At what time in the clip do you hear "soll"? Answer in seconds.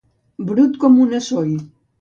1.29-1.57